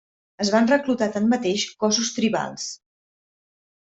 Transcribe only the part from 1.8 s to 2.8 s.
cossos tribals.